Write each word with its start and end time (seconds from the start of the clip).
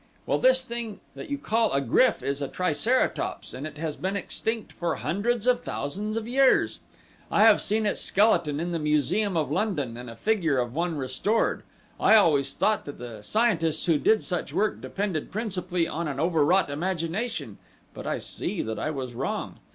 Well 0.25 0.39
this 0.39 0.65
thing 0.65 0.99
that 1.13 1.29
you 1.29 1.37
call 1.37 1.71
a 1.71 1.79
GRYF 1.79 2.23
is 2.23 2.41
a 2.41 2.47
triceratops 2.47 3.53
and 3.53 3.67
it 3.67 3.77
has 3.77 3.95
been 3.95 4.15
extinct 4.15 4.73
for 4.73 4.95
hundreds 4.95 5.45
of 5.45 5.61
thousands 5.61 6.17
of 6.17 6.27
years. 6.27 6.79
I 7.31 7.43
have 7.43 7.61
seen 7.61 7.85
its 7.85 8.01
skeleton 8.01 8.59
in 8.59 8.71
the 8.71 8.79
museum 8.79 9.37
in 9.37 9.49
London 9.51 9.97
and 9.97 10.09
a 10.09 10.15
figure 10.15 10.57
of 10.57 10.73
one 10.73 10.97
restored. 10.97 11.61
I 11.99 12.15
always 12.15 12.55
thought 12.55 12.85
that 12.85 12.97
the 12.97 13.21
scientists 13.21 13.85
who 13.85 13.99
did 13.99 14.23
such 14.23 14.55
work 14.55 14.81
depended 14.81 15.29
principally 15.31 15.85
upon 15.85 16.07
an 16.07 16.19
overwrought 16.19 16.71
imagination, 16.71 17.59
but 17.93 18.07
I 18.07 18.17
see 18.17 18.63
that 18.63 18.79
I 18.79 18.89
was 18.89 19.13
wrong. 19.13 19.59